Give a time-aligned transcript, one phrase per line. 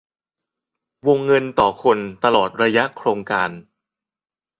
[1.07, 3.49] วงเงินต่อคนตลอดระยะโครงการ